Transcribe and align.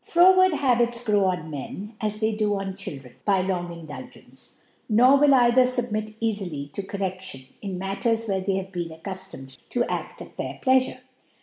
Froward 0.03 0.53
Habits 0.55 1.03
grow 1.03 1.25
on 1.25 1.51
Men, 1.51 1.93
as 2.01 2.19
they 2.19 2.31
do 2.33 2.55
oh 2.55 2.57
ChiWreni 2.57 3.23
by 3.23 3.45
tong 3.45 3.71
Indulgence; 3.71 4.59
nor 4.89 5.15
will 5.19 5.27
ciftlher 5.29 5.53
fubmit 5.77 6.19
eiffly 6.19 6.71
to 6.73 6.81
Corrcdlion 6.81 7.49
in 7.61 7.77
Matters 7.77 8.25
where 8.25 8.41
they 8.41 8.55
have 8.55 8.71
been 8.71 8.89
accuftomed 8.89 9.59
to 9.69 9.83
aft 9.83 10.19
at' 10.23 10.37
their 10.37 10.59
Plicafure. 10.63 11.01